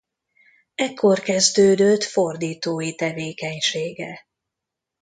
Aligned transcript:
Ekkor 0.75 1.19
kezdődött 1.19 2.03
fordítói 2.03 2.95
tevékenysége. 2.95 4.27